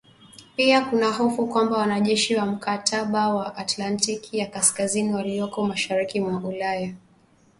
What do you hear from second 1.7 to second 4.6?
wanajeshi wa mkataba wa atlantiki ya